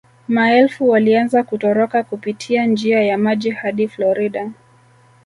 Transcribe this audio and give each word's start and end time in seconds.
Maelfu 0.27 0.89
walianza 0.89 1.43
kutoroka 1.43 2.03
kupitia 2.03 2.65
njia 2.65 3.01
ya 3.03 3.17
maji 3.17 3.51
hadi 3.51 3.87
Florida 3.87 4.51